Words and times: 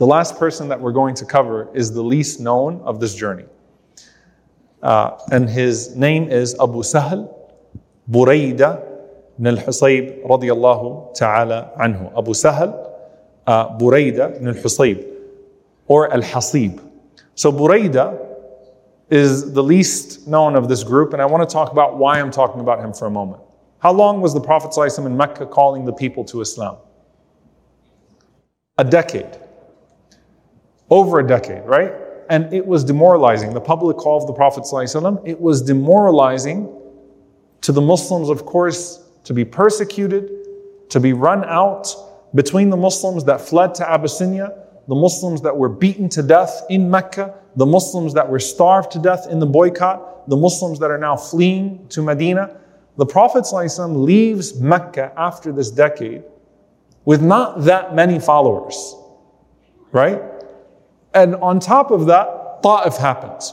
The 0.00 0.06
last 0.06 0.38
person 0.38 0.68
that 0.68 0.80
we're 0.80 0.92
going 0.92 1.14
to 1.16 1.26
cover 1.26 1.68
is 1.74 1.92
the 1.92 2.02
least 2.02 2.40
known 2.40 2.80
of 2.86 3.00
this 3.00 3.14
journey. 3.14 3.44
Uh, 4.82 5.18
and 5.30 5.46
his 5.46 5.94
name 5.94 6.30
is 6.30 6.54
Abu 6.58 6.82
Sahl 6.82 7.52
Burayda 8.10 8.82
ibn 9.38 9.58
al-Husayb 9.58 10.24
radiyallahu 10.24 11.14
ta'ala 11.14 11.72
anhu. 11.78 12.16
Abu 12.16 12.32
Sahl 12.32 12.70
uh, 13.46 13.78
Burayda 13.78 14.36
ibn 14.36 14.48
al-Husayb 14.48 15.06
or 15.86 16.10
al-Hasib. 16.10 16.82
So 17.34 17.52
Burayda 17.52 18.26
is 19.10 19.52
the 19.52 19.62
least 19.62 20.26
known 20.26 20.56
of 20.56 20.70
this 20.70 20.82
group, 20.82 21.12
and 21.12 21.20
I 21.20 21.26
want 21.26 21.46
to 21.46 21.52
talk 21.52 21.72
about 21.72 21.98
why 21.98 22.18
I'm 22.18 22.30
talking 22.30 22.62
about 22.62 22.82
him 22.82 22.94
for 22.94 23.04
a 23.04 23.10
moment. 23.10 23.42
How 23.80 23.92
long 23.92 24.22
was 24.22 24.32
the 24.32 24.40
Prophet 24.40 24.70
ﷺ 24.70 25.04
in 25.04 25.14
Mecca 25.14 25.44
calling 25.44 25.84
the 25.84 25.92
people 25.92 26.24
to 26.24 26.40
Islam? 26.40 26.78
A 28.78 28.84
decade 28.84 29.36
over 30.90 31.20
a 31.20 31.26
decade, 31.26 31.64
right? 31.64 31.92
And 32.28 32.52
it 32.52 32.66
was 32.66 32.84
demoralizing. 32.84 33.54
The 33.54 33.60
public 33.60 33.96
call 33.96 34.20
of 34.20 34.26
the 34.26 34.32
Prophet, 34.32 34.64
it 35.24 35.40
was 35.40 35.62
demoralizing 35.62 36.76
to 37.62 37.72
the 37.72 37.80
Muslims, 37.80 38.28
of 38.28 38.44
course, 38.44 39.04
to 39.24 39.34
be 39.34 39.44
persecuted, 39.44 40.30
to 40.88 41.00
be 41.00 41.12
run 41.12 41.44
out 41.44 41.94
between 42.34 42.70
the 42.70 42.76
Muslims 42.76 43.24
that 43.24 43.40
fled 43.40 43.74
to 43.76 43.88
Abyssinia, 43.88 44.52
the 44.88 44.94
Muslims 44.94 45.42
that 45.42 45.56
were 45.56 45.68
beaten 45.68 46.08
to 46.10 46.22
death 46.22 46.62
in 46.68 46.90
Mecca, 46.90 47.34
the 47.56 47.66
Muslims 47.66 48.14
that 48.14 48.28
were 48.28 48.38
starved 48.38 48.90
to 48.92 48.98
death 48.98 49.26
in 49.28 49.38
the 49.38 49.46
boycott, 49.46 50.28
the 50.28 50.36
Muslims 50.36 50.78
that 50.78 50.90
are 50.90 50.98
now 50.98 51.16
fleeing 51.16 51.86
to 51.88 52.02
Medina. 52.02 52.56
The 52.96 53.06
Prophet 53.06 53.46
leaves 53.52 54.60
Mecca 54.60 55.12
after 55.16 55.52
this 55.52 55.70
decade 55.70 56.22
with 57.04 57.22
not 57.22 57.64
that 57.64 57.94
many 57.94 58.18
followers, 58.18 58.94
right? 59.92 60.20
And 61.14 61.34
on 61.36 61.60
top 61.60 61.90
of 61.90 62.06
that, 62.06 62.62
Ta'if 62.62 62.96
happens. 62.96 63.52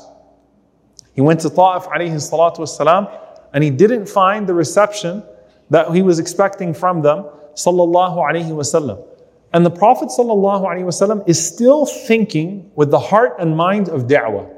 He 1.14 1.22
went 1.22 1.40
to 1.42 1.50
Ta'if 1.50 1.84
alayhi 1.84 2.16
salatu 2.16 2.60
wasalam, 2.60 3.10
and 3.54 3.64
he 3.64 3.70
didn't 3.70 4.08
find 4.08 4.48
the 4.48 4.54
reception 4.54 5.24
that 5.70 5.92
he 5.92 6.02
was 6.02 6.20
expecting 6.20 6.74
from 6.74 7.02
them, 7.02 7.26
sallallahu 7.56 8.18
alayhi 8.18 8.52
wasallam. 8.52 9.04
And 9.54 9.66
the 9.66 9.72
Prophet 9.72 10.10
sallallahu 10.10 10.64
alayhi 10.64 10.84
wasallam 10.84 11.28
is 11.28 11.44
still 11.46 11.86
thinking 11.86 12.70
with 12.76 12.92
the 12.92 13.00
heart 13.00 13.38
and 13.40 13.56
mind 13.58 13.90
of 13.90 14.04
da'wah, 14.04 14.54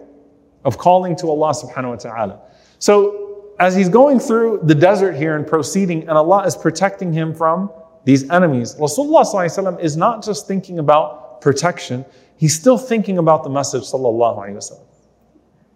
of 0.66 0.78
calling 0.78 1.16
to 1.18 1.30
Allah 1.30 1.52
subhanahu 1.54 1.90
wa 1.92 1.96
ta'ala. 1.96 2.42
So 2.80 3.54
as 3.60 3.76
he's 3.76 3.90
going 3.90 4.20
through 4.20 4.62
the 4.64 4.76
desert 4.76 5.16
here 5.16 5.36
and 5.38 5.46
proceeding, 5.46 6.02
and 6.02 6.12
Allah 6.12 6.46
is 6.46 6.56
protecting 6.56 7.14
him 7.14 7.34
from 7.34 7.72
these 8.04 8.30
enemies, 8.30 8.76
Rasulullah 8.76 9.80
is 9.80 9.96
not 9.96 10.24
just 10.24 10.48
thinking 10.48 10.80
about 10.80 11.42
protection, 11.42 12.04
he's 12.40 12.56
still 12.56 12.78
thinking 12.78 13.18
about 13.18 13.44
the 13.44 13.50
message, 13.50 13.84
sallallahu 13.84 14.38
alaihi 14.38 14.56
wasallam. 14.56 14.86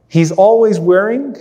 He's 0.07 0.31
always 0.31 0.79
wearing 0.79 1.35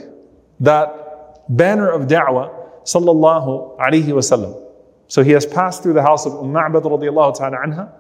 that 0.61 1.45
banner 1.48 1.89
of 1.89 2.03
da'wah, 2.09 2.51
sallallahu 2.84 3.79
alaihi 3.79 4.08
wasallam. 4.08 4.61
So 5.07 5.23
he 5.23 5.30
has 5.30 5.47
passed 5.47 5.83
through 5.83 5.92
the 5.92 6.02
house 6.02 6.27
of 6.27 6.35
Umm 6.35 6.52
Ma'bad 6.52 6.83
radiallahu 6.83 7.39
ta'ala 7.39 7.58
anha. 7.58 7.92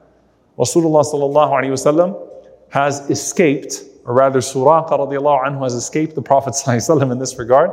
Rasulullah 0.58 1.04
sallallahu 1.04 1.52
alaihi 1.62 1.72
wasallam 1.78 2.28
has 2.70 3.08
escaped, 3.08 3.84
or 4.04 4.14
rather 4.14 4.40
Suraqa 4.40 4.90
radiallahu 4.90 5.46
anhu 5.46 5.62
has 5.62 5.74
escaped 5.74 6.16
the 6.16 6.22
Prophet 6.22 6.54
sallallahu 6.66 7.12
in 7.12 7.18
this 7.20 7.38
regard. 7.38 7.70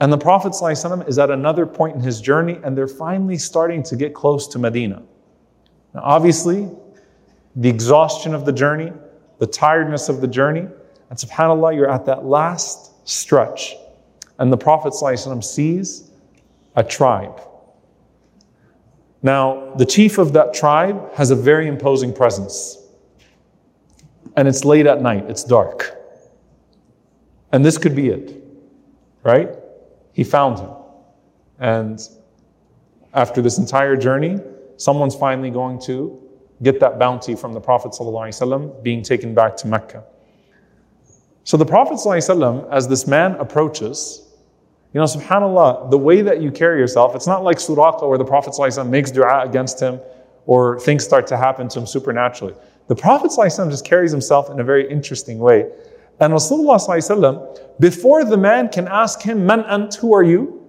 And 0.00 0.12
the 0.12 0.18
Prophet 0.18 0.52
ﷺ 0.52 1.08
is 1.08 1.18
at 1.18 1.30
another 1.30 1.66
point 1.66 1.94
in 1.94 2.00
his 2.02 2.20
journey, 2.20 2.58
and 2.64 2.76
they're 2.76 2.88
finally 2.88 3.38
starting 3.38 3.82
to 3.84 3.96
get 3.96 4.12
close 4.12 4.48
to 4.48 4.58
Medina. 4.58 5.02
Now, 5.94 6.00
obviously, 6.02 6.68
the 7.56 7.68
exhaustion 7.68 8.34
of 8.34 8.44
the 8.44 8.52
journey, 8.52 8.92
the 9.38 9.46
tiredness 9.46 10.08
of 10.08 10.20
the 10.20 10.28
journey. 10.28 10.66
And 11.10 11.18
subhanAllah, 11.18 11.74
you're 11.74 11.90
at 11.90 12.06
that 12.06 12.24
last 12.24 13.08
stretch. 13.08 13.74
And 14.38 14.52
the 14.52 14.56
Prophet 14.56 14.92
ﷺ 14.92 15.44
sees 15.44 16.10
a 16.74 16.82
tribe. 16.82 17.40
Now, 19.22 19.72
the 19.76 19.86
chief 19.86 20.18
of 20.18 20.32
that 20.32 20.52
tribe 20.52 21.14
has 21.14 21.30
a 21.30 21.36
very 21.36 21.68
imposing 21.68 22.12
presence. 22.12 22.78
And 24.36 24.48
it's 24.48 24.64
late 24.64 24.86
at 24.86 25.00
night, 25.00 25.30
it's 25.30 25.44
dark. 25.44 25.96
And 27.52 27.64
this 27.64 27.78
could 27.78 27.94
be 27.94 28.08
it, 28.08 28.42
right? 29.22 29.50
He 30.12 30.24
found 30.24 30.58
him. 30.58 30.70
And 31.60 32.00
after 33.12 33.40
this 33.40 33.58
entire 33.58 33.96
journey, 33.96 34.40
someone's 34.76 35.14
finally 35.14 35.50
going 35.50 35.80
to 35.82 36.20
get 36.61 36.79
that 36.79 36.99
bounty 36.99 37.35
from 37.35 37.53
the 37.53 37.61
Prophet 37.61 37.91
ﷺ 37.91 38.83
being 38.83 39.01
taken 39.01 39.33
back 39.33 39.55
to 39.57 39.67
Mecca. 39.67 40.03
So 41.43 41.57
the 41.57 41.65
Prophet 41.65 41.95
ﷺ, 41.95 42.69
as 42.71 42.87
this 42.87 43.07
man 43.07 43.33
approaches, 43.35 44.27
you 44.93 44.99
know, 44.99 45.05
subhanAllah, 45.05 45.89
the 45.89 45.97
way 45.97 46.21
that 46.21 46.41
you 46.41 46.51
carry 46.51 46.79
yourself, 46.79 47.15
it's 47.15 47.27
not 47.27 47.43
like 47.43 47.57
Suraqa 47.57 48.07
where 48.07 48.17
the 48.17 48.25
Prophet 48.25 48.53
ﷺ 48.53 48.89
makes 48.89 49.11
dua 49.11 49.43
against 49.43 49.79
him 49.79 49.99
or 50.45 50.79
things 50.79 51.03
start 51.03 51.27
to 51.27 51.37
happen 51.37 51.67
to 51.69 51.79
him 51.79 51.85
supernaturally. 51.85 52.55
The 52.87 52.95
Prophet 52.95 53.31
ﷺ 53.31 53.69
just 53.69 53.85
carries 53.85 54.11
himself 54.11 54.49
in 54.49 54.59
a 54.59 54.63
very 54.63 54.89
interesting 54.89 55.39
way. 55.39 55.71
And 56.19 56.33
Rasulullah 56.33 56.79
ﷺ, 56.79 57.79
before 57.79 58.25
the 58.25 58.37
man 58.37 58.67
can 58.69 58.87
ask 58.87 59.21
him, 59.21 59.45
Man 59.45 59.61
ant, 59.61 59.95
who 59.95 60.13
are 60.13 60.23
you? 60.23 60.67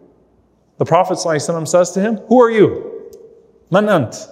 The 0.79 0.85
Prophet 0.85 1.19
ﷺ 1.19 1.67
says 1.67 1.91
to 1.93 2.01
him, 2.01 2.17
Who 2.29 2.41
are 2.41 2.51
you? 2.51 3.11
Man 3.71 3.89
ant. 3.89 4.29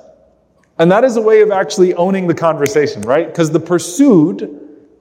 And 0.83 0.91
that 0.91 1.05
is 1.05 1.16
a 1.16 1.21
way 1.21 1.39
of 1.39 1.49
actually 1.49 1.94
owning 1.94 2.27
the 2.27 2.33
conversation, 2.33 3.03
right? 3.03 3.25
Because 3.25 3.49
the 3.49 3.59
pursued, 3.61 4.39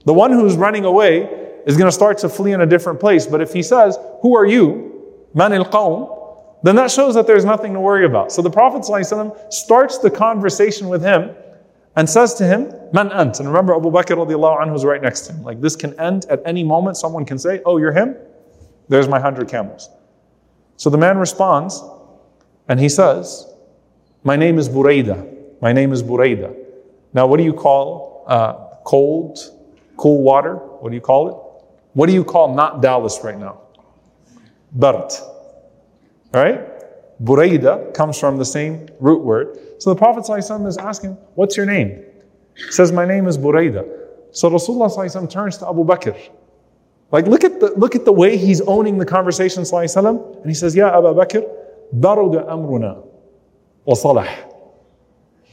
the 0.04 0.12
one 0.12 0.31
who's 0.31 0.54
running 0.54 0.84
away, 0.84 1.25
is 1.66 1.76
going 1.76 1.88
to 1.88 1.93
start 1.93 2.19
to 2.19 2.28
flee 2.28 2.53
in 2.53 2.60
a 2.60 2.66
different 2.66 3.00
place. 3.00 3.26
But 3.26 3.41
if 3.41 3.53
he 3.53 3.65
says, 3.65 3.98
Who 4.21 4.37
are 4.37 4.47
you? 4.47 5.26
Man 5.34 5.53
il 5.53 5.65
qawm, 5.65 6.62
then 6.62 6.76
that 6.76 6.92
shows 6.92 7.15
that 7.16 7.26
there's 7.26 7.44
nothing 7.44 7.72
to 7.72 7.81
worry 7.81 8.04
about. 8.06 8.31
So 8.31 8.42
the 8.42 8.48
Prophet 8.48 8.84
starts 9.53 9.98
the 9.98 10.09
conversation 10.09 10.87
with 10.87 11.03
him 11.03 11.34
and 11.97 12.09
says 12.09 12.34
to 12.34 12.44
him, 12.44 12.72
Man 12.92 13.10
ant. 13.10 13.41
And 13.41 13.48
remember, 13.48 13.75
Abu 13.75 13.91
Bakr 13.91 14.15
anhu 14.15 14.76
is 14.76 14.84
right 14.84 15.03
next 15.03 15.22
to 15.22 15.32
him. 15.32 15.42
Like 15.42 15.60
this 15.60 15.75
can 15.75 15.98
end 15.98 16.26
at 16.26 16.42
any 16.47 16.62
moment. 16.62 16.97
Someone 16.97 17.25
can 17.25 17.41
say, 17.41 17.60
Oh, 17.66 17.78
you're 17.78 17.91
him? 17.91 18.15
There's 18.88 19.09
my 19.09 19.19
hundred 19.19 19.48
camels. 19.48 19.91
So 20.76 20.91
the 20.91 20.98
man 20.98 21.19
responds 21.19 21.82
and 22.69 22.78
he 22.78 22.88
says, 22.88 23.53
My 24.22 24.37
name 24.37 24.60
is 24.60 24.69
Buraidah. 24.69 25.41
My 25.62 25.74
name 25.74 25.91
is 25.91 26.03
Burayda. 26.03 26.56
Now, 27.13 27.28
what 27.28 27.38
do 27.38 27.44
you 27.44 27.53
call 27.53 28.24
uh, 28.28 28.53
cold, 28.84 29.40
cool 29.97 30.22
water? 30.22 30.56
What 30.56 30.90
do 30.90 30.96
you 30.96 31.02
call 31.02 31.30
it? 31.30 31.35
What 31.94 32.08
do 32.08 32.13
you 32.13 32.24
call 32.24 32.53
not 32.53 32.81
Dallas 32.81 33.19
right 33.24 33.38
now? 33.38 33.62
Bart. 34.72 35.19
Right? 36.31 36.62
Burayda 37.24 37.94
comes 37.94 38.19
from 38.19 38.38
the 38.38 38.46
same 38.46 38.88
root 39.00 39.24
word. 39.24 39.58
So 39.80 39.90
the 39.91 39.96
Prophet 39.96 40.24
ﷺ 40.24 40.68
is 40.68 40.78
asking, 40.78 41.18
What's 41.35 41.58
your 41.58 41.66
name? 41.66 42.03
He 42.56 42.72
says, 42.72 42.91
My 42.91 43.06
name 43.06 43.28
is 43.28 43.38
Burayda. 43.38 43.84
So 44.32 44.49
Rasulullah 44.49 44.96
ﷺ 44.96 45.29
turns 45.29 45.58
to 45.59 45.67
Abu 45.67 45.84
Bakr. 45.84 46.16
Like, 47.11 47.26
look 47.26 47.44
at 47.44 47.59
the, 47.59 47.72
look 47.72 47.96
at 47.96 48.05
the 48.05 48.11
way 48.11 48.38
he's 48.38 48.61
owning 48.61 48.97
the 48.97 49.05
conversation, 49.05 49.64
ﷺ, 49.64 50.38
and 50.38 50.46
he 50.46 50.53
says, 50.53 50.76
Ya 50.76 50.90
Abu 50.90 51.08
Bakr, 51.20 51.49
baruda 51.94 52.44
amruna 52.49 53.03
wa 53.85 53.94
salah 53.96 54.28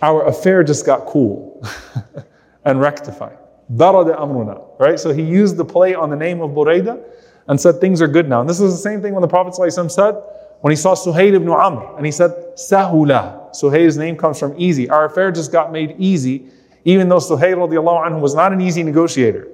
our 0.03 0.27
affair 0.27 0.63
just 0.63 0.85
got 0.85 1.07
cool 1.07 1.67
and 2.65 2.81
rectified. 2.81 3.39
Darada 3.73 4.19
amruna, 4.19 4.63
right? 4.79 4.99
So 4.99 5.13
he 5.13 5.23
used 5.23 5.57
the 5.57 5.65
play 5.65 5.95
on 5.95 6.11
the 6.11 6.17
name 6.17 6.41
of 6.41 6.51
Buraidah 6.51 7.03
and 7.49 7.61
said 7.61 7.81
things 7.81 8.03
are 8.03 8.09
good 8.09 8.29
now. 8.29 8.41
And 8.41 8.49
this 8.49 8.61
is 8.61 8.73
the 8.73 8.79
same 8.79 9.01
thing 9.01 9.15
when 9.15 9.23
the 9.23 9.29
Prophet 9.29 9.55
ﷺ 9.55 9.91
said 9.91 10.15
when 10.61 10.71
he 10.71 10.77
saw 10.77 10.95
Suhail 10.95 11.35
ibn 11.35 11.49
Amr 11.49 11.97
and 11.97 12.07
he 12.07 12.13
said, 12.13 12.31
Sahula. 12.57 13.55
Suhail's 13.55 13.97
name 13.97 14.17
comes 14.17 14.39
from 14.39 14.55
easy. 14.59 14.89
Our 14.89 15.07
affair 15.07 15.31
just 15.31 15.53
got 15.53 15.73
made 15.73 15.95
easy, 15.99 16.47
even 16.85 17.09
though 17.09 17.19
Suhail 17.19 17.69
anhu 17.69 18.21
was 18.21 18.35
not 18.35 18.53
an 18.53 18.61
easy 18.61 18.83
negotiator. 18.83 19.49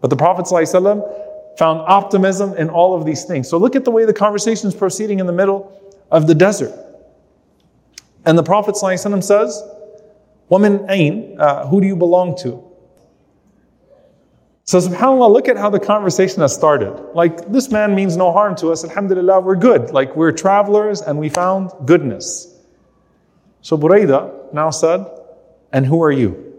But 0.00 0.10
the 0.10 0.16
Prophet 0.16 0.46
ﷺ 0.46 1.58
found 1.58 1.80
optimism 1.80 2.54
in 2.54 2.68
all 2.68 2.94
of 2.94 3.06
these 3.06 3.24
things. 3.24 3.48
So 3.48 3.58
look 3.58 3.76
at 3.76 3.84
the 3.84 3.90
way 3.90 4.04
the 4.04 4.12
conversation 4.12 4.68
is 4.68 4.74
proceeding 4.74 5.20
in 5.20 5.26
the 5.26 5.32
middle 5.32 5.72
of 6.10 6.26
the 6.26 6.34
desert. 6.34 6.72
And 8.26 8.36
the 8.36 8.42
Prophet 8.42 8.74
ﷺ 8.74 9.22
says, 9.22 9.62
Woman 10.51 10.85
Ain, 10.89 11.37
uh, 11.39 11.65
who 11.67 11.79
do 11.79 11.87
you 11.87 11.95
belong 11.95 12.35
to? 12.39 12.61
So, 14.65 14.79
subhanAllah, 14.79 15.31
look 15.31 15.47
at 15.47 15.55
how 15.55 15.69
the 15.69 15.79
conversation 15.79 16.41
has 16.41 16.53
started. 16.53 16.91
Like, 17.13 17.49
this 17.51 17.71
man 17.71 17.95
means 17.95 18.17
no 18.17 18.33
harm 18.33 18.57
to 18.57 18.67
us. 18.67 18.83
Alhamdulillah, 18.83 19.39
we're 19.39 19.55
good. 19.55 19.91
Like, 19.91 20.13
we're 20.15 20.33
travelers 20.33 20.99
and 21.01 21.17
we 21.17 21.29
found 21.29 21.71
goodness. 21.85 22.53
So, 23.61 23.77
Buraidah 23.77 24.53
now 24.53 24.71
said, 24.71 25.05
And 25.71 25.85
who 25.85 26.03
are 26.03 26.11
you? 26.11 26.53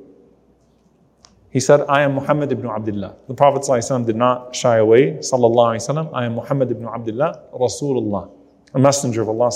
He 1.51 1.61
said, 1.61 1.83
I 1.87 2.01
am 2.01 2.15
Muhammad 2.15 2.51
ibn 2.51 2.67
Abdullah. 2.67 3.15
The 3.29 3.35
Prophet 3.35 3.63
did 4.07 4.17
not 4.17 4.57
shy 4.57 4.79
away. 4.79 5.19
Wasallam. 5.21 6.11
I 6.15 6.25
am 6.25 6.37
Muhammad 6.37 6.71
ibn 6.71 6.87
Abdullah, 6.87 7.43
Rasulullah, 7.53 8.31
a 8.73 8.79
messenger 8.79 9.21
of 9.21 9.29
Allah. 9.29 9.51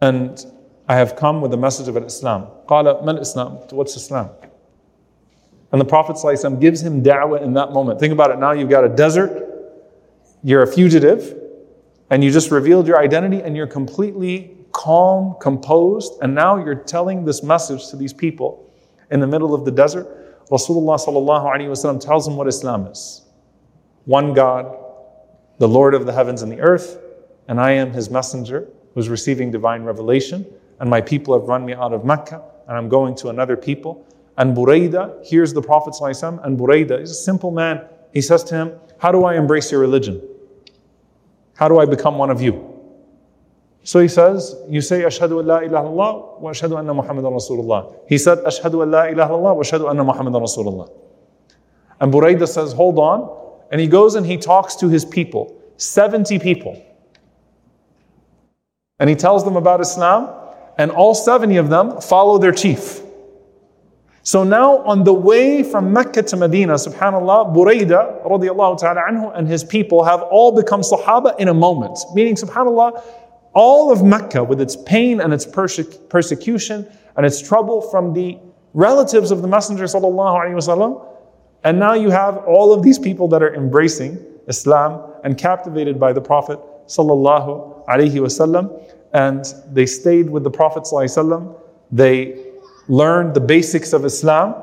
And 0.00 0.46
I 0.87 0.95
have 0.95 1.15
come 1.15 1.41
with 1.41 1.51
the 1.51 1.57
message 1.57 1.87
of 1.87 1.97
Islam. 1.97 2.47
قال 2.67 3.03
ما 3.03 3.19
Islam? 3.19 3.53
What's 3.71 3.95
Islam? 3.95 4.29
And 5.71 5.79
the 5.79 5.85
Prophet 5.85 6.17
ﷺ 6.17 6.59
gives 6.59 6.81
him 6.81 7.01
da'wah 7.01 7.41
in 7.41 7.53
that 7.53 7.71
moment. 7.71 7.99
Think 7.99 8.11
about 8.11 8.31
it 8.31 8.39
now. 8.39 8.51
You've 8.51 8.69
got 8.69 8.83
a 8.83 8.89
desert, 8.89 9.31
you're 10.43 10.63
a 10.63 10.67
fugitive, 10.67 11.37
and 12.09 12.23
you 12.23 12.29
just 12.29 12.51
revealed 12.51 12.87
your 12.87 12.99
identity 12.99 13.41
and 13.41 13.55
you're 13.55 13.67
completely 13.67 14.57
calm, 14.73 15.35
composed, 15.39 16.13
and 16.21 16.35
now 16.35 16.57
you're 16.57 16.75
telling 16.75 17.23
this 17.23 17.41
message 17.41 17.87
to 17.89 17.95
these 17.95 18.11
people 18.11 18.69
in 19.11 19.21
the 19.21 19.27
middle 19.27 19.53
of 19.53 19.63
the 19.63 19.71
desert. 19.71 20.07
Rasulullah 20.49 20.99
sallallahu 20.99 22.01
tells 22.01 22.25
them 22.25 22.35
what 22.35 22.47
Islam 22.47 22.87
is. 22.87 23.21
One 24.03 24.33
God, 24.33 24.77
the 25.57 25.69
Lord 25.69 25.93
of 25.93 26.05
the 26.05 26.11
heavens 26.11 26.41
and 26.41 26.51
the 26.51 26.59
earth, 26.59 26.97
and 27.47 27.61
I 27.61 27.71
am 27.71 27.91
his 27.91 28.09
messenger 28.09 28.67
who's 28.93 29.07
receiving 29.07 29.51
divine 29.51 29.83
revelation, 29.83 30.45
and 30.80 30.90
my 30.90 31.00
people 31.00 31.38
have 31.38 31.48
run 31.48 31.64
me 31.64 31.74
out 31.74 31.92
of 31.92 32.04
Mecca, 32.04 32.42
and 32.68 32.76
I'm 32.76 32.88
going 32.88 33.14
to 33.16 33.28
another 33.28 33.56
people. 33.56 34.06
And 34.38 34.56
Buraida 34.56 35.24
hears 35.24 35.52
the 35.52 35.62
Prophet 35.62 35.94
ﷺ, 35.94 36.44
and 36.44 36.58
Buraida 36.58 37.00
is 37.00 37.10
a 37.10 37.14
simple 37.14 37.50
man. 37.50 37.86
He 38.12 38.20
says 38.20 38.44
to 38.44 38.54
him, 38.54 38.72
How 38.98 39.12
do 39.12 39.24
I 39.24 39.36
embrace 39.36 39.72
your 39.72 39.80
religion? 39.80 40.22
How 41.54 41.68
do 41.68 41.78
I 41.78 41.86
become 41.86 42.18
one 42.18 42.30
of 42.30 42.42
you? 42.42 42.72
So 43.82 44.00
he 44.00 44.08
says, 44.08 44.56
you 44.68 44.80
say, 44.80 45.02
Ashhadu 45.02 45.40
an 45.40 45.46
la 45.46 45.58
ilaha 45.58 45.86
illallah 45.86 46.40
wa 46.40 46.50
ashhadu 46.50 46.78
anna 46.78 46.92
Muhammadan 46.92 47.32
Rasulullah. 47.32 47.94
He 48.08 48.18
said, 48.18 48.38
Ashhadu 48.38 48.82
an 48.82 48.90
la 48.90 49.04
ilaha 49.04 49.32
illallah 49.32 49.56
wa 49.56 49.62
ashhadu 49.62 49.88
anna 49.88 50.04
Muhammadan 50.04 50.42
Rasulullah. 50.42 50.90
And 52.00 52.12
Buraidah 52.12 52.48
says, 52.48 52.72
hold 52.72 52.98
on. 52.98 53.34
And 53.70 53.80
he 53.80 53.86
goes 53.86 54.14
and 54.14 54.26
he 54.26 54.36
talks 54.36 54.76
to 54.76 54.88
his 54.88 55.04
people, 55.04 55.60
70 55.76 56.38
people. 56.38 56.82
And 58.98 59.10
he 59.10 59.16
tells 59.16 59.44
them 59.44 59.56
about 59.56 59.80
Islam, 59.80 60.28
and 60.78 60.90
all 60.90 61.14
70 61.14 61.56
of 61.56 61.68
them 61.68 62.00
follow 62.00 62.38
their 62.38 62.52
chief. 62.52 63.02
So 64.22 64.42
now 64.42 64.78
on 64.78 65.04
the 65.04 65.14
way 65.14 65.62
from 65.62 65.92
Mecca 65.92 66.20
to 66.24 66.36
Medina, 66.36 66.74
subhanAllah, 66.74 67.54
radiallahu 67.54 68.80
ta'ala 68.80 69.02
anhu 69.08 69.38
and 69.38 69.46
his 69.46 69.62
people 69.62 70.02
have 70.02 70.20
all 70.20 70.50
become 70.50 70.80
Sahaba 70.80 71.38
in 71.38 71.46
a 71.46 71.54
moment. 71.54 71.98
Meaning, 72.12 72.34
subhanAllah, 72.34 73.00
all 73.54 73.92
of 73.92 74.02
Mecca 74.02 74.42
with 74.42 74.60
its 74.60 74.76
pain 74.76 75.20
and 75.20 75.32
its 75.32 75.46
perse- 75.46 75.96
persecution 76.08 76.88
and 77.16 77.24
its 77.24 77.40
trouble 77.40 77.80
from 77.80 78.12
the 78.14 78.36
relatives 78.74 79.30
of 79.30 79.42
the 79.42 79.48
Messenger 79.48 79.84
sallallahu 79.84 80.34
alaihi 80.40 80.54
wasallam. 80.54 81.06
And 81.62 81.78
now 81.78 81.94
you 81.94 82.10
have 82.10 82.38
all 82.38 82.72
of 82.74 82.82
these 82.82 82.98
people 82.98 83.28
that 83.28 83.44
are 83.44 83.54
embracing 83.54 84.18
Islam 84.48 85.08
and 85.22 85.38
captivated 85.38 86.00
by 86.00 86.12
the 86.12 86.20
Prophet 86.20 86.58
sallallahu 86.88 87.86
alaihi 87.86 88.20
wasallam. 88.20 88.82
And 89.16 89.46
they 89.72 89.86
stayed 89.86 90.28
with 90.28 90.44
the 90.44 90.50
Prophet 90.50 90.82
wasallam. 90.82 91.58
They 91.90 92.52
learned 92.86 93.32
the 93.32 93.40
basics 93.40 93.94
of 93.94 94.04
Islam. 94.04 94.54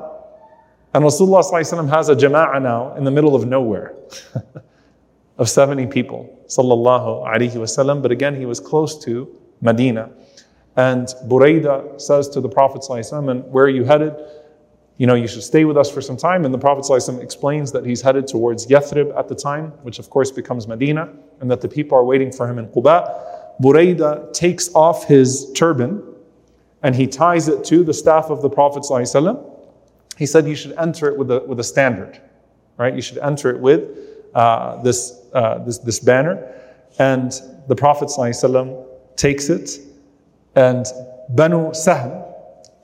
And 0.94 1.04
Rasulullah 1.04 1.42
wasallam 1.42 1.90
has 1.90 2.08
a 2.08 2.14
jama'ah 2.14 2.62
now 2.62 2.94
in 2.94 3.02
the 3.02 3.10
middle 3.10 3.34
of 3.34 3.46
nowhere. 3.48 3.96
of 5.38 5.48
70 5.48 5.88
people, 5.88 6.38
sallallahu 6.46 7.26
wasallam. 7.26 8.00
But 8.00 8.12
again, 8.12 8.36
he 8.36 8.46
was 8.46 8.60
close 8.60 8.96
to 9.04 9.28
Medina. 9.60 10.12
And 10.76 11.08
Buraida 11.26 12.00
says 12.00 12.28
to 12.28 12.40
the 12.40 12.48
Prophet 12.48 12.82
sallallahu 12.82 13.30
and 13.32 13.44
where 13.50 13.64
are 13.64 13.76
you 13.80 13.82
headed? 13.82 14.14
You 14.98 15.08
know, 15.08 15.16
you 15.16 15.26
should 15.26 15.42
stay 15.42 15.64
with 15.64 15.76
us 15.76 15.90
for 15.90 16.00
some 16.00 16.16
time. 16.16 16.44
And 16.44 16.54
the 16.54 16.58
Prophet 16.58 16.84
sallallahu 16.84 17.20
explains 17.20 17.72
that 17.72 17.84
he's 17.84 18.00
headed 18.00 18.28
towards 18.28 18.68
Yathrib 18.68 19.18
at 19.18 19.26
the 19.26 19.34
time, 19.34 19.72
which 19.82 19.98
of 19.98 20.10
course 20.10 20.30
becomes 20.30 20.68
Medina, 20.68 21.12
and 21.40 21.50
that 21.50 21.60
the 21.60 21.68
people 21.68 21.98
are 21.98 22.04
waiting 22.04 22.30
for 22.30 22.48
him 22.48 22.60
in 22.60 22.68
Quba. 22.68 23.33
Buraida 23.62 24.32
takes 24.32 24.74
off 24.74 25.06
his 25.06 25.52
turban 25.52 26.02
and 26.82 26.94
he 26.94 27.06
ties 27.06 27.48
it 27.48 27.64
to 27.64 27.82
the 27.82 27.94
staff 27.94 28.30
of 28.30 28.42
the 28.42 28.50
Prophet 28.50 28.82
sallallahu 28.82 29.58
He 30.18 30.26
said 30.26 30.46
you 30.46 30.54
should 30.54 30.74
enter 30.78 31.08
it 31.08 31.16
with 31.16 31.30
a, 31.30 31.40
with 31.46 31.58
a 31.60 31.64
standard, 31.64 32.20
right? 32.76 32.94
You 32.94 33.00
should 33.00 33.18
enter 33.18 33.50
it 33.50 33.58
with 33.58 33.98
uh, 34.34 34.82
this, 34.82 35.20
uh, 35.32 35.58
this, 35.64 35.78
this 35.78 36.00
banner. 36.00 36.52
And 36.98 37.32
the 37.68 37.74
Prophet 37.74 38.08
ﷺ 38.08 38.86
takes 39.16 39.48
it, 39.48 39.80
and 40.54 40.86
Banu 41.30 41.70
Sahm, 41.70 42.22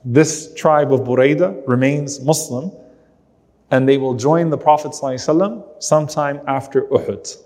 this 0.03 0.53
tribe 0.55 0.91
of 0.91 1.01
Buraida, 1.01 1.61
remains 1.67 2.19
Muslim, 2.21 2.71
and 3.69 3.87
they 3.87 3.97
will 3.97 4.15
join 4.15 4.49
the 4.49 4.57
Prophet 4.57 4.91
ﷺ 4.91 5.83
sometime 5.83 6.41
after 6.47 6.83
Uhud. 6.83 7.37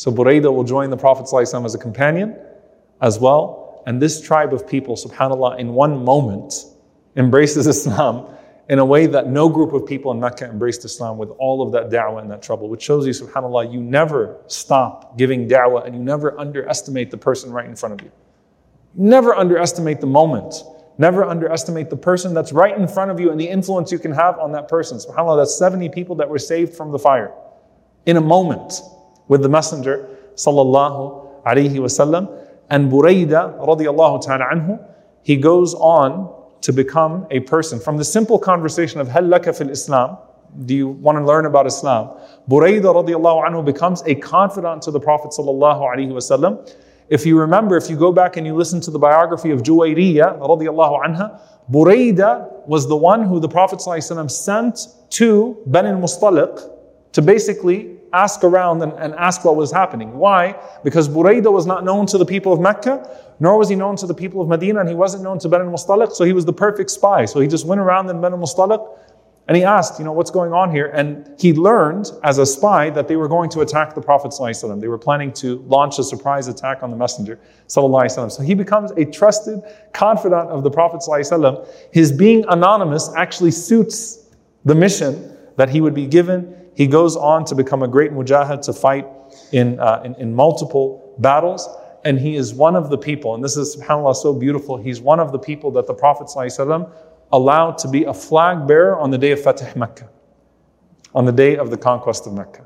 So 0.00 0.10
Buraida 0.10 0.50
will 0.50 0.64
join 0.64 0.88
the 0.88 0.96
Prophet 0.96 1.28
as 1.30 1.74
a 1.74 1.78
companion 1.78 2.34
as 3.02 3.18
well. 3.18 3.82
And 3.84 4.00
this 4.00 4.18
tribe 4.18 4.54
of 4.54 4.66
people, 4.66 4.96
subhanAllah, 4.96 5.58
in 5.58 5.74
one 5.74 6.02
moment 6.02 6.54
embraces 7.16 7.66
Islam 7.66 8.34
in 8.70 8.78
a 8.78 8.84
way 8.84 9.04
that 9.04 9.28
no 9.28 9.50
group 9.50 9.74
of 9.74 9.84
people 9.84 10.10
in 10.12 10.18
Mecca 10.18 10.46
embraced 10.46 10.86
Islam 10.86 11.18
with 11.18 11.28
all 11.32 11.60
of 11.60 11.70
that 11.72 11.90
da'wah 11.90 12.22
and 12.22 12.30
that 12.30 12.40
trouble, 12.40 12.70
which 12.70 12.80
shows 12.80 13.06
you, 13.06 13.12
subhanAllah, 13.12 13.70
you 13.70 13.78
never 13.78 14.38
stop 14.46 15.18
giving 15.18 15.46
da'wah 15.46 15.84
and 15.84 15.94
you 15.94 16.00
never 16.00 16.40
underestimate 16.40 17.10
the 17.10 17.18
person 17.18 17.52
right 17.52 17.66
in 17.66 17.76
front 17.76 18.00
of 18.00 18.02
you. 18.02 18.10
Never 18.94 19.34
underestimate 19.34 20.00
the 20.00 20.06
moment. 20.06 20.62
Never 20.96 21.26
underestimate 21.26 21.90
the 21.90 21.98
person 21.98 22.32
that's 22.32 22.52
right 22.52 22.74
in 22.74 22.88
front 22.88 23.10
of 23.10 23.20
you 23.20 23.32
and 23.32 23.38
the 23.38 23.48
influence 23.48 23.92
you 23.92 23.98
can 23.98 24.12
have 24.12 24.38
on 24.38 24.50
that 24.52 24.66
person. 24.66 24.96
SubhanAllah, 24.96 25.42
that's 25.42 25.58
70 25.58 25.90
people 25.90 26.16
that 26.16 26.30
were 26.30 26.38
saved 26.38 26.74
from 26.74 26.90
the 26.90 26.98
fire 26.98 27.34
in 28.06 28.16
a 28.16 28.22
moment 28.22 28.80
with 29.30 29.42
the 29.42 29.48
Messenger 29.48 30.08
sallallahu 30.34 31.44
alaihi 31.46 31.76
wasallam. 31.86 32.28
And 32.68 32.90
Buraida 32.90 33.58
radiallahu 33.64 34.26
ta'ala 34.26 34.44
anhu, 34.52 34.84
he 35.22 35.36
goes 35.36 35.74
on 35.74 36.34
to 36.62 36.72
become 36.72 37.26
a 37.30 37.40
person. 37.40 37.78
From 37.78 37.96
the 37.96 38.04
simple 38.04 38.38
conversation 38.38 39.00
of 39.00 39.08
Hal 39.08 39.22
laka 39.22 39.56
fil 39.56 39.70
Islam, 39.70 40.18
do 40.66 40.74
you 40.74 40.88
want 40.88 41.16
to 41.16 41.24
learn 41.24 41.46
about 41.46 41.66
Islam? 41.66 42.10
Buraidah 42.48 42.92
radiallahu 43.00 43.48
anhu 43.48 43.64
becomes 43.64 44.02
a 44.06 44.16
confidant 44.16 44.82
to 44.82 44.90
the 44.90 44.98
Prophet 44.98 45.30
sallallahu 45.30 45.80
alaihi 45.80 46.10
wasallam. 46.10 46.68
If 47.08 47.24
you 47.24 47.38
remember, 47.38 47.76
if 47.76 47.88
you 47.88 47.96
go 47.96 48.12
back 48.12 48.36
and 48.36 48.44
you 48.46 48.54
listen 48.54 48.80
to 48.82 48.90
the 48.90 48.98
biography 48.98 49.52
of 49.52 49.62
Juwayriyah 49.62 50.40
radiallahu 50.40 51.04
anha, 51.06 51.40
Buraidah 51.70 52.66
was 52.66 52.88
the 52.88 52.96
one 52.96 53.22
who 53.22 53.38
the 53.38 53.48
Prophet 53.48 53.78
ﷺ 53.78 54.28
sent 54.28 54.88
to 55.10 55.56
Bani 55.66 55.88
al-Mustaliq 55.90 56.68
to 57.12 57.22
basically 57.22 57.99
ask 58.12 58.44
around 58.44 58.82
and, 58.82 58.92
and 58.94 59.14
ask 59.14 59.44
what 59.44 59.56
was 59.56 59.70
happening. 59.70 60.16
Why? 60.16 60.60
Because 60.84 61.08
Buraida 61.08 61.52
was 61.52 61.66
not 61.66 61.84
known 61.84 62.06
to 62.06 62.18
the 62.18 62.26
people 62.26 62.52
of 62.52 62.60
Mecca, 62.60 63.08
nor 63.38 63.58
was 63.58 63.68
he 63.68 63.76
known 63.76 63.96
to 63.96 64.06
the 64.06 64.14
people 64.14 64.40
of 64.40 64.48
Medina, 64.48 64.80
and 64.80 64.88
he 64.88 64.94
wasn't 64.94 65.22
known 65.22 65.38
to 65.40 65.48
Bani 65.48 65.64
Mustalik, 65.64 66.12
so 66.12 66.24
he 66.24 66.32
was 66.32 66.44
the 66.44 66.52
perfect 66.52 66.90
spy. 66.90 67.24
So 67.24 67.40
he 67.40 67.48
just 67.48 67.66
went 67.66 67.80
around 67.80 68.08
in 68.10 68.20
Bani 68.20 68.34
al-Mustalik, 68.34 68.86
and 69.48 69.56
he 69.56 69.64
asked, 69.64 69.98
you 69.98 70.04
know, 70.04 70.12
what's 70.12 70.30
going 70.30 70.52
on 70.52 70.70
here? 70.70 70.86
And 70.94 71.28
he 71.40 71.52
learned 71.52 72.12
as 72.22 72.38
a 72.38 72.46
spy 72.46 72.88
that 72.90 73.08
they 73.08 73.16
were 73.16 73.26
going 73.26 73.50
to 73.50 73.62
attack 73.62 73.96
the 73.96 74.00
Prophet 74.00 74.30
ﷺ. 74.30 74.80
They 74.80 74.86
were 74.86 74.98
planning 74.98 75.32
to 75.34 75.58
launch 75.66 75.98
a 75.98 76.04
surprise 76.04 76.46
attack 76.46 76.84
on 76.84 76.90
the 76.90 76.96
Messenger 76.96 77.40
ﷺ. 77.66 78.30
So 78.30 78.42
he 78.44 78.54
becomes 78.54 78.92
a 78.92 79.04
trusted 79.04 79.60
confidant 79.92 80.50
of 80.50 80.62
the 80.62 80.70
Prophet 80.70 81.00
ﷺ. 81.00 81.66
His 81.92 82.12
being 82.12 82.44
anonymous 82.48 83.10
actually 83.16 83.50
suits 83.50 84.28
the 84.64 84.74
mission 84.74 85.36
that 85.56 85.68
he 85.68 85.80
would 85.80 85.94
be 85.94 86.06
given 86.06 86.54
he 86.74 86.86
goes 86.86 87.16
on 87.16 87.44
to 87.46 87.54
become 87.54 87.82
a 87.82 87.88
great 87.88 88.12
mujahid 88.12 88.62
to 88.62 88.72
fight 88.72 89.06
in, 89.52 89.78
uh, 89.80 90.02
in, 90.04 90.14
in, 90.16 90.34
multiple 90.34 91.14
battles. 91.18 91.68
And 92.04 92.18
he 92.18 92.36
is 92.36 92.54
one 92.54 92.76
of 92.76 92.88
the 92.88 92.96
people, 92.96 93.34
and 93.34 93.44
this 93.44 93.56
is 93.56 93.76
subhanAllah 93.76 94.16
so 94.16 94.32
beautiful, 94.32 94.76
he's 94.78 95.00
one 95.00 95.20
of 95.20 95.32
the 95.32 95.38
people 95.38 95.70
that 95.72 95.86
the 95.86 95.92
Prophet 95.92 96.28
ﷺ 96.28 96.90
allowed 97.32 97.76
to 97.78 97.88
be 97.88 98.04
a 98.04 98.14
flag 98.14 98.66
bearer 98.66 98.98
on 98.98 99.10
the 99.10 99.18
day 99.18 99.32
of 99.32 99.40
Fatih 99.40 99.76
Mecca, 99.76 100.08
on 101.14 101.26
the 101.26 101.32
day 101.32 101.56
of 101.56 101.70
the 101.70 101.76
conquest 101.76 102.26
of 102.26 102.32
Mecca. 102.32 102.64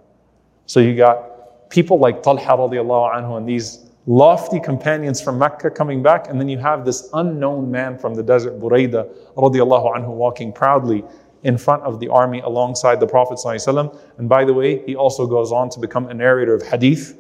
So 0.67 0.79
you 0.81 0.95
got 0.95 1.69
people 1.69 1.99
like 1.99 2.23
Talha 2.23 2.57
radiallahu 2.57 3.15
anhu 3.15 3.37
and 3.37 3.49
these 3.49 3.91
lofty 4.07 4.61
companions 4.61 5.21
from 5.21 5.39
Mecca 5.39 5.71
coming 5.71 6.03
back, 6.03 6.29
and 6.29 6.41
then 6.41 6.49
you 6.49 6.59
have 6.59 6.85
this 6.85 7.09
unknown 7.15 7.71
man 7.71 7.99
from 7.99 8.15
the 8.15 8.23
desert, 8.23 8.61
Buraida 8.61 9.13
radiallahu 9.37 9.97
anhu, 9.97 10.09
walking 10.09 10.53
proudly 10.53 11.05
in 11.45 11.59
front 11.59 11.83
of 11.83 12.01
the 12.01 12.09
army 12.09 12.41
alongside 12.41 12.99
the 12.99 13.07
Prophet. 13.07 13.39
ﷺ. 13.39 13.97
And 14.19 14.29
by 14.29 14.45
the 14.45 14.55
way, 14.55 14.85
he 14.87 14.97
also 14.97 15.27
goes 15.27 15.53
on 15.53 15.69
to 15.71 15.79
become 15.79 16.09
a 16.09 16.15
narrator 16.15 16.55
of 16.55 16.63
hadith. 16.63 17.19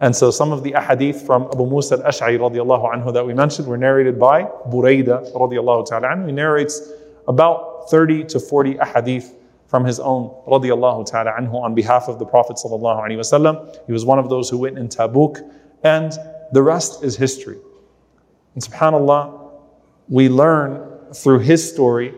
And 0.00 0.14
so 0.14 0.30
some 0.30 0.52
of 0.52 0.64
the 0.64 0.72
ahadith 0.72 1.24
from 1.24 1.44
Abu 1.44 1.66
Musa 1.66 1.94
al-Ash'ari 1.94 2.38
anhu 2.38 3.12
that 3.14 3.24
we 3.24 3.32
mentioned 3.32 3.68
were 3.68 3.78
narrated 3.78 4.18
by 4.18 4.42
Buraida 4.68 5.32
radiallahu 5.32 5.88
ta'ala 5.88 6.08
anhu. 6.08 6.26
He 6.26 6.32
narrates 6.32 6.82
about 7.28 7.88
30 7.90 8.24
to 8.24 8.40
40 8.40 8.74
ahadith 8.74 9.32
from 9.68 9.84
his 9.84 10.00
own 10.00 10.30
radiallahu 10.48 11.08
ta'ala 11.08 11.32
anhu 11.38 11.54
on 11.54 11.74
behalf 11.74 12.08
of 12.08 12.18
the 12.18 12.26
Prophet 12.26 12.56
sallallahu 12.56 13.06
alaihi 13.06 13.18
wasallam. 13.18 13.86
He 13.86 13.92
was 13.92 14.04
one 14.04 14.18
of 14.18 14.28
those 14.28 14.50
who 14.50 14.58
went 14.58 14.78
in 14.78 14.88
Tabuk 14.88 15.38
and 15.84 16.12
the 16.52 16.62
rest 16.62 17.04
is 17.04 17.16
history. 17.16 17.58
And 18.54 18.62
subhanAllah, 18.62 19.52
we 20.08 20.28
learn 20.28 21.12
through 21.14 21.38
his 21.38 21.66
story 21.72 22.14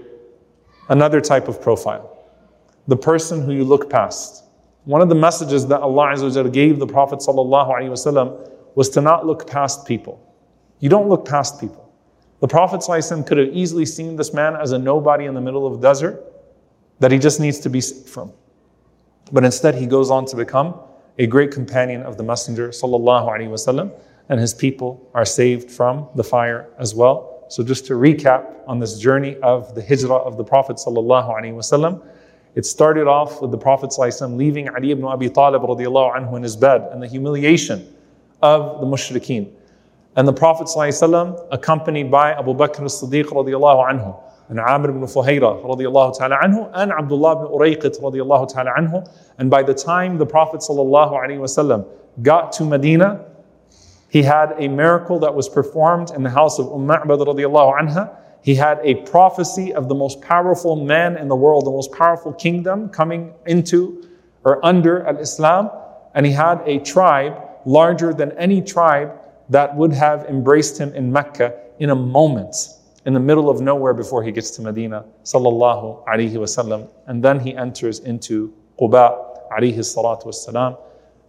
another 0.90 1.22
type 1.22 1.48
of 1.48 1.62
profile. 1.62 2.18
The 2.88 2.98
person 2.98 3.44
who 3.44 3.54
you 3.54 3.64
look 3.64 3.90
past. 3.90 4.44
One 4.86 5.02
of 5.02 5.10
the 5.10 5.16
messages 5.16 5.68
that 5.68 5.82
Allah 5.82 6.14
Azza 6.14 6.52
gave 6.52 6.80
the 6.80 6.88
Prophet 6.88 7.20
ﷺ 7.20 8.50
was 8.76 8.90
to 8.90 9.02
not 9.02 9.26
look 9.26 9.48
past 9.48 9.86
people. 9.86 10.20
You 10.80 10.90
don't 10.90 11.08
look 11.08 11.26
past 11.26 11.60
people. 11.60 11.94
The 12.40 12.48
Prophet 12.48 12.82
ﷺ 12.82 13.28
could 13.28 13.38
have 13.38 13.50
easily 13.50 13.86
seen 13.86 14.16
this 14.16 14.34
man 14.34 14.56
as 14.56 14.72
a 14.72 14.80
nobody 14.80 15.26
in 15.26 15.36
the 15.36 15.42
middle 15.42 15.68
of 15.68 15.80
the 15.80 15.88
desert 15.88 16.24
that 17.00 17.12
he 17.12 17.20
just 17.20 17.40
needs 17.40 17.60
to 17.60 17.70
be 17.70 17.82
saved 17.82 18.10
from. 18.10 18.34
But 19.32 19.44
instead, 19.44 19.76
he 19.76 19.86
goes 19.86 20.10
on 20.10 20.26
to 20.26 20.36
become 20.36 20.80
a 21.20 21.28
great 21.28 21.52
companion 21.52 22.02
of 22.02 22.18
the 22.18 22.24
Messenger 22.24 22.70
وسلم, 22.70 23.92
and 24.30 24.40
his 24.40 24.54
people 24.54 25.10
are 25.14 25.26
saved 25.26 25.70
from 25.70 26.08
the 26.16 26.24
fire 26.24 26.68
as 26.80 26.96
well. 26.96 27.35
So 27.49 27.63
just 27.63 27.87
to 27.87 27.95
recap 27.95 28.55
on 28.67 28.81
this 28.81 28.99
journey 28.99 29.37
of 29.43 29.75
the 29.75 29.83
hijrah 29.83 30.17
of 30.17 30.37
the 30.37 30.45
Prophet 30.45 30.77
sallallahu 30.77 31.29
alaihi 31.29 31.55
wasallam, 31.55 32.03
it 32.57 32.65
started 32.65 33.07
off 33.07 33.43
with 33.43 33.51
the 33.51 33.59
Prophet 33.59 33.91
وسلم, 33.91 34.37
leaving 34.37 34.69
Ali 34.69 34.91
ibn 34.91 35.05
Abi 35.05 35.29
Talib 35.29 35.63
radiallahu 35.63 36.17
anhu 36.17 36.37
in 36.37 36.43
his 36.43 36.57
bed 36.57 36.89
and 36.91 37.03
the 37.03 37.07
humiliation 37.07 37.95
of 38.43 38.81
the 38.81 38.87
mushrikeen. 38.87 39.53
And 40.17 40.27
the 40.27 40.33
Prophet 40.33 40.67
wasallam, 40.67 41.47
accompanied 41.53 42.11
by 42.11 42.33
Abu 42.33 42.55
Bakr 42.55 42.85
as-Siddiq 42.85 43.27
radiallahu 43.27 43.91
anhu 43.91 44.21
and 44.49 44.59
Amir 44.59 44.91
ibn 44.91 45.03
Fuhayra 45.03 45.63
radiallahu 45.63 46.17
ta'ala 46.17 46.39
anhu 46.39 46.71
and 46.75 46.93
Abdullah 46.93 47.45
ibn 47.45 47.53
Urayqit 47.53 48.01
radiallahu 48.01 48.53
ta'ala 48.53 48.73
anhu. 48.79 49.07
And 49.39 49.51
by 49.51 49.63
the 49.63 49.75
time 49.75 50.19
the 50.19 50.27
Prophet 50.27 50.61
sallallahu 50.61 51.13
alaihi 51.13 51.39
wasallam 51.39 51.87
got 52.23 52.53
to 52.53 52.65
Medina, 52.65 53.25
he 54.17 54.23
had 54.23 54.55
a 54.57 54.67
miracle 54.67 55.19
that 55.19 55.35
was 55.35 55.47
performed 55.47 56.11
in 56.17 56.23
the 56.23 56.31
house 56.31 56.59
of 56.59 56.73
Umm 56.73 56.87
Ma'bad 56.89 57.19
radiallahu 57.19 57.79
anha. 57.81 58.17
He 58.41 58.55
had 58.55 58.81
a 58.83 58.95
prophecy 59.05 59.75
of 59.75 59.91
the 59.91 59.95
most 59.95 60.23
powerful 60.23 60.75
man 60.75 61.19
in 61.19 61.29
the 61.29 61.37
world, 61.37 61.67
the 61.67 61.71
most 61.71 61.93
powerful 61.93 62.33
kingdom 62.33 62.89
coming 62.89 63.35
into 63.45 64.09
or 64.43 64.65
under 64.65 65.07
al-Islam. 65.07 65.71
And 66.15 66.25
he 66.25 66.33
had 66.33 66.63
a 66.65 66.79
tribe 66.79 67.35
larger 67.67 68.15
than 68.15 68.33
any 68.39 68.63
tribe 68.63 69.13
that 69.51 69.77
would 69.77 69.93
have 69.93 70.25
embraced 70.25 70.79
him 70.79 70.95
in 70.95 71.13
Mecca 71.13 71.55
in 71.79 71.91
a 71.91 71.95
moment, 71.95 72.57
in 73.05 73.13
the 73.13 73.21
middle 73.21 73.51
of 73.51 73.61
nowhere 73.61 73.93
before 73.93 74.23
he 74.23 74.33
gets 74.33 74.51
to 74.53 74.63
Medina, 74.63 75.05
sallallahu 75.25 76.07
alaihi 76.07 76.33
wasallam. 76.33 76.89
And 77.07 77.23
then 77.23 77.39
he 77.39 77.55
enters 77.55 77.99
into 77.99 78.51
Quba, 78.81 79.53
alayhi 79.53 79.77
salatu 79.77 80.29
wasalam. 80.29 80.79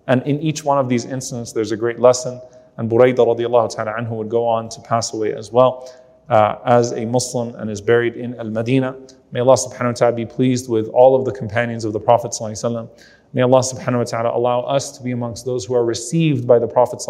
And 0.08 0.26
in 0.26 0.40
each 0.40 0.64
one 0.64 0.78
of 0.78 0.88
these 0.88 1.04
incidents, 1.04 1.52
there's 1.52 1.74
a 1.74 1.76
great 1.76 2.00
lesson. 2.00 2.40
And 2.78 2.90
Buraidah 2.90 3.18
radiallahu 3.18 3.76
ta'ala 3.76 3.94
anhu 4.00 4.12
would 4.12 4.30
go 4.30 4.48
on 4.48 4.70
to 4.70 4.82
pass 4.82 5.14
away 5.14 5.34
as 5.34 5.52
well 5.52 5.92
uh, 6.30 6.56
as 6.66 6.92
a 6.92 7.06
Muslim 7.06 7.56
and 7.56 7.70
is 7.70 7.82
buried 7.82 8.16
in 8.16 8.40
Al 8.40 8.50
Madinah. 8.50 8.96
May 9.32 9.40
Allah 9.40 9.56
subhanahu 9.56 9.88
wa 9.88 9.92
ta'ala 9.94 10.16
be 10.16 10.26
pleased 10.26 10.70
with 10.70 10.88
all 10.90 11.16
of 11.16 11.26
the 11.26 11.32
companions 11.32 11.86
of 11.86 11.94
the 11.94 12.00
Prophet 12.00 12.36
May 13.34 13.42
Allah 13.42 13.60
subhanahu 13.60 13.98
wa 13.98 14.04
ta'ala 14.04 14.38
allow 14.38 14.62
us 14.62 14.98
to 14.98 15.04
be 15.04 15.12
amongst 15.12 15.46
those 15.46 15.66
who 15.66 15.74
are 15.74 15.84
received 15.84 16.48
by 16.48 16.60
the 16.60 16.68
Prophet 16.68 17.02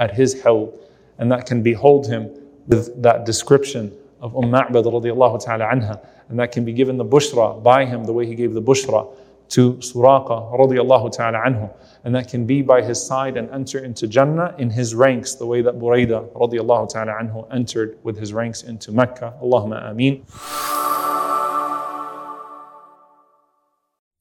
at 0.00 0.14
his 0.14 0.42
hawd. 0.42 0.78
And 1.18 1.30
that 1.30 1.46
can 1.46 1.62
behold 1.62 2.06
him 2.06 2.30
with 2.66 3.02
that 3.02 3.24
description 3.24 3.92
of 4.20 4.36
Umm 4.36 4.50
Ma'bad 4.50 4.84
radiallahu 4.84 5.44
ta'ala 5.44 5.66
anha. 5.66 6.04
And 6.28 6.38
that 6.38 6.52
can 6.52 6.64
be 6.64 6.72
given 6.72 6.96
the 6.96 7.04
bushra 7.04 7.62
by 7.62 7.84
him 7.84 8.04
the 8.04 8.12
way 8.12 8.26
he 8.26 8.34
gave 8.34 8.54
the 8.54 8.62
bushra 8.62 9.14
to 9.52 9.74
Suraqa 9.74 10.58
radiallahu 10.58 11.12
ta'ala 11.12 11.38
anhu. 11.38 11.70
And 12.04 12.14
that 12.14 12.28
can 12.28 12.46
be 12.46 12.62
by 12.62 12.82
his 12.82 13.00
side 13.00 13.36
and 13.36 13.48
enter 13.50 13.78
into 13.78 14.08
Jannah 14.08 14.54
in 14.58 14.70
his 14.70 14.94
ranks, 14.94 15.34
the 15.34 15.46
way 15.46 15.62
that 15.62 15.78
Buraida 15.78 16.30
radiallahu 16.32 16.88
ta'ala 16.88 17.12
anhu 17.12 17.46
entered 17.52 17.98
with 18.02 18.18
his 18.18 18.32
ranks 18.32 18.62
into 18.62 18.90
Mecca. 18.92 19.34
Allahumma 19.42 19.90
ameen. 19.90 20.24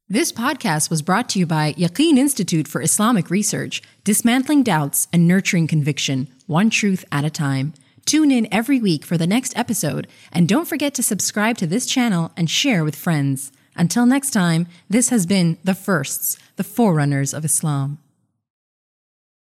This 0.09 0.33
podcast 0.33 0.89
was 0.89 1.01
brought 1.01 1.29
to 1.29 1.39
you 1.39 1.45
by 1.45 1.71
Yaqeen 1.73 2.17
Institute 2.17 2.67
for 2.67 2.81
Islamic 2.81 3.29
Research, 3.29 3.81
dismantling 4.03 4.61
doubts 4.61 5.07
and 5.13 5.25
nurturing 5.25 5.67
conviction, 5.67 6.27
one 6.47 6.69
truth 6.69 7.05
at 7.13 7.23
a 7.23 7.29
time. 7.29 7.73
Tune 8.05 8.31
in 8.31 8.50
every 8.51 8.81
week 8.81 9.05
for 9.05 9.17
the 9.17 9.25
next 9.25 9.57
episode, 9.57 10.07
and 10.33 10.50
don't 10.50 10.67
forget 10.67 10.93
to 10.95 11.03
subscribe 11.03 11.57
to 11.59 11.67
this 11.67 11.85
channel 11.85 12.33
and 12.35 12.50
share 12.50 12.83
with 12.83 12.97
friends. 12.97 13.53
Until 13.75 14.05
next 14.05 14.31
time, 14.31 14.67
this 14.89 15.09
has 15.09 15.25
been 15.25 15.57
The 15.63 15.75
Firsts, 15.75 16.37
the 16.55 16.63
Forerunners 16.63 17.33
of 17.33 17.45
Islam. 17.45 17.99